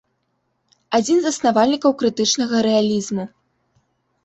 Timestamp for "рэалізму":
2.69-3.29